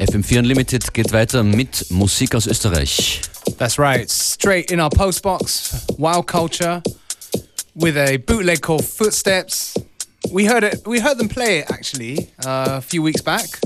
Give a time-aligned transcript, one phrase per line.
[0.00, 3.20] FM4 Unlimited geht weiter mit Musik aus Österreich.
[3.58, 6.82] That's right, straight in our postbox, Wow Culture,
[7.74, 9.74] with a bootleg called Footsteps.
[10.32, 10.86] We heard it.
[10.86, 13.60] We heard them play it actually uh, a few weeks back,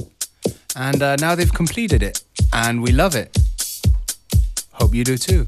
[0.74, 3.38] and uh, now they've completed it, and we love it.
[4.72, 5.46] Hope you do too.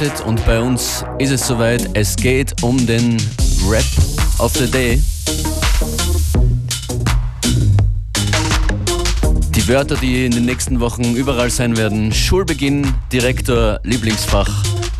[0.00, 1.90] FM4 Unlimited und bei uns ist es soweit.
[1.94, 3.16] Es geht um den
[3.68, 3.84] Rap
[4.38, 5.00] of the Day.
[9.54, 12.12] Die Wörter, die in den nächsten Wochen überall sein werden.
[12.12, 14.50] Schulbeginn, Direktor, Lieblingsfach,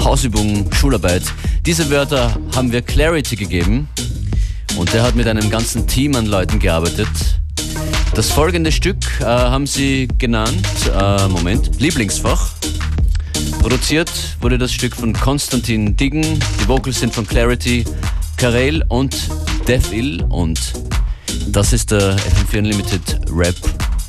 [0.02, 1.22] Hausübung, Schularbeit.
[1.64, 3.88] Diese Wörter haben wir Clarity gegeben
[4.76, 7.08] und der hat mit einem ganzen Team an Leuten gearbeitet.
[8.14, 12.50] Das folgende Stück äh, haben sie genannt, äh, Moment, Lieblingsfach.
[13.60, 17.84] Produziert wurde das Stück von Konstantin Diggen, die Vocals sind von Clarity,
[18.36, 19.16] Karel und
[19.68, 20.72] Devil und
[21.48, 23.54] das ist der FM4 Unlimited Rap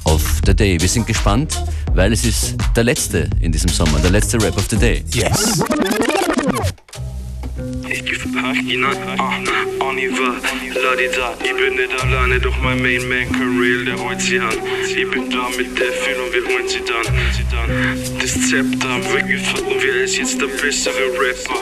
[0.05, 0.79] of the Day.
[0.79, 1.61] Wir sind gespannt,
[1.93, 5.03] weil es ist der letzte in diesem Sommer, der letzte Rap of the Day.
[5.13, 5.63] Yes.
[9.91, 14.39] On y ladida Ich bin nicht alleine, doch mein Main Man Karel, der holt sie
[14.39, 14.55] an.
[14.87, 17.05] Ich bin da mit der Film und wir holen sie dann.
[18.17, 21.59] Das Zepter wir gefunden und wir ist jetzt der bessere Rapper.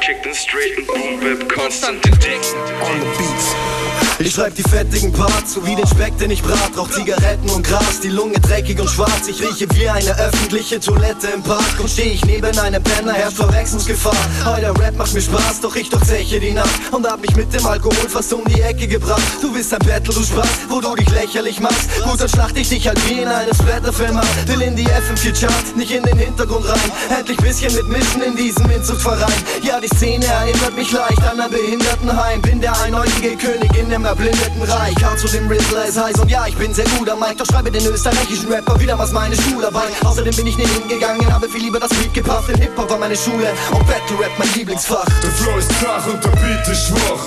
[0.00, 2.42] Check den straighten Boom Bap, Konstantin Dick
[2.80, 3.81] On the beats
[4.18, 6.70] Ich schreib die fettigen Parts, so wie den Speck, den ich brat.
[6.76, 9.26] Rauch Zigaretten und Gras, die Lunge dreckig und schwarz.
[9.28, 11.78] Ich rieche wie eine öffentliche Toilette im Park.
[11.78, 14.16] Und steh ich neben einem Penner, herrscht Verwechslungsgefahr.
[14.44, 16.70] Heute Rap macht mir Spaß, doch ich durchzeche die Nacht.
[16.92, 19.22] Und hab mich mit dem Alkohol fast um die Ecke gebracht.
[19.40, 21.88] Du bist ein Battle, du Spaß, wo du dich lächerlich machst.
[22.04, 24.26] Gut, dann schlacht ich dich halt wie in einem Splatterfilm ab.
[24.46, 26.92] Will in die FM4 Chart, nicht in den Hintergrund rein.
[27.18, 29.32] Endlich bisschen mitmischen in diesem Inzuchtverein.
[29.62, 32.40] Ja, die Szene erinnert mich leicht an ein Behindertenheim.
[32.40, 34.96] Bin der einäugige König in dem erblindeten Reich.
[35.04, 37.36] Hart zu dem Riddler ist heiß und ja, ich bin sehr gut am Mike.
[37.36, 39.92] Doch schreibe den österreichischen Rapper wieder, was meine Schularbeit.
[40.04, 42.48] Außerdem bin ich nie hingegangen, habe viel lieber das Beat gepafft.
[42.48, 45.04] Denn Hip-Hop war meine Schule und Battle Rap mein Lieblingsfach.
[45.22, 47.24] Der Flow ist zart und der Beat ist schwach.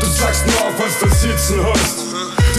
[0.00, 2.07] Du sagst nur auf, was du sitzen hast.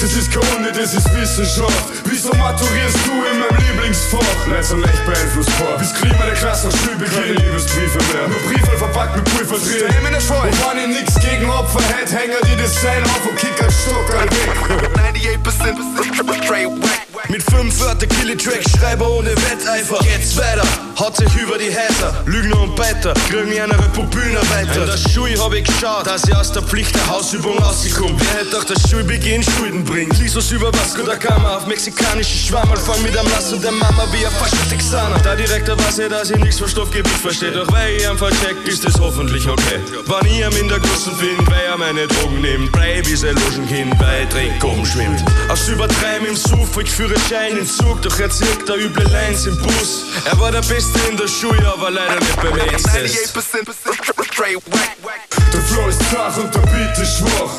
[0.02, 1.84] Das ist keine das ist Wissenschaft.
[2.06, 4.48] Wieso maturierst du in meinem Lieblingsfach?
[4.48, 5.78] Letzter leicht beeinflussbar.
[5.78, 7.20] Bis Klima der Klasse Schulbeginn.
[7.20, 8.28] Keine Liebesbriefe mehr.
[8.30, 9.84] Nur Briefe verpackt mit Pulver drin.
[9.88, 10.42] Stell mir nicht vor.
[10.42, 14.08] Und ich nix gegen Opfer hätte, hänger die das Seil auf und kick als Stock
[14.10, 15.44] weg.
[15.44, 17.09] 98% straight whack.
[17.28, 20.00] Mit fünf Wörter Killy Track, Schreiber ohne Wetteifer.
[20.00, 20.64] Geht's weiter,
[20.96, 22.14] hat sich über die Häuser.
[22.26, 24.82] Lügner und Beiter, kriegen eine Republiner weiter.
[24.82, 28.16] In der Schule hab ich geschaut, dass ich aus der Pflicht der Hausübung rausgekommen.
[28.18, 30.18] Wer hätte auch der Schulbeginn Schulden bringt?
[30.20, 32.78] Lies was über Vasco da Gama auf mexikanische Schwammerl.
[32.78, 35.20] Fang mit am Lass und der Mama wie ein falscher Texaner.
[35.20, 37.52] Der Direktor weiß ja, dass ich nichts von Stoffgebiet verstehe.
[37.52, 39.80] Doch weil ich einfach check, ist es hoffentlich okay.
[40.06, 42.72] Wann ich am in der Gussen weil er meine Drogen nimmt.
[42.72, 45.24] Bleib wie sein Logenkind bei Dreck umschwimmt.
[45.50, 49.46] Aus Übertreiben im Suff, ich führe Schein im Zug, doch er zirkt da üble Lines
[49.46, 50.04] im Bus.
[50.26, 53.36] Er war der Beste in der Schule, aber leider nicht beim AIDS-Test.
[53.36, 54.96] 98% straight whack.
[55.52, 57.52] Der Flow ist zart und der Beat ist schwach.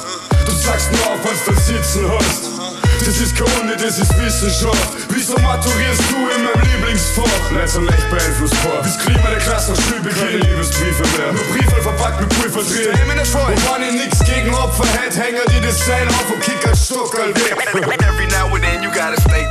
[0.46, 2.59] Du sagst nur auf, was du sitzen hast.
[3.00, 4.88] Das ist keine, das ist Wissenschaft.
[5.08, 7.50] Wieso maturierst du in meinem Lieblingsfach?
[7.50, 8.82] Letzter leicht beeinflussbar.
[8.82, 10.18] Bis Klima der Klasse nach Schulbeginn.
[10.18, 11.32] Keine Liebesbriefe mehr.
[11.32, 12.92] Nur Briefe verpackt mit Pulver drin.
[12.92, 13.46] Stell mir nicht vor.
[13.46, 16.84] Und wann ich nix gegen Opfer hätte, hänger die das Seil auf und kick als
[16.86, 17.56] Stock all weg.
[18.04, 19.48] Every now and then you gotta state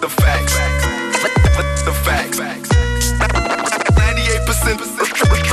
[0.00, 0.54] the facts.
[1.84, 2.38] The facts.
[3.96, 5.45] 98%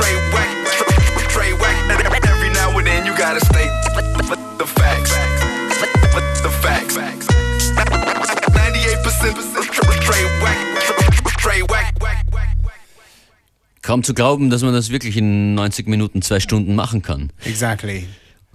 [13.84, 17.30] Kaum zu glauben, dass man das wirklich in 90 Minuten, zwei Stunden machen kann.
[17.44, 18.06] Exactly.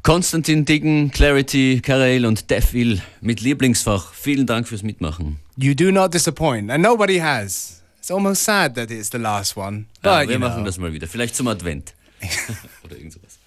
[0.01, 4.11] Konstantin Diggen, Clarity, Karel und Devil mit Lieblingsfach.
[4.15, 5.37] Vielen Dank fürs Mitmachen.
[5.55, 7.83] You do not disappoint, and nobody has.
[7.99, 9.85] It's almost sad that it's the last one.
[10.03, 10.65] Ja, wir machen know.
[10.65, 11.05] das mal wieder.
[11.05, 11.93] Vielleicht zum Advent.
[12.83, 13.37] Oder irgend sowas.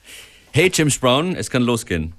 [0.52, 2.12] Hey James Brown, es kann losgehen.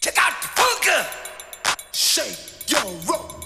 [0.00, 1.06] Check out the funk.
[1.92, 3.41] Shake your rope.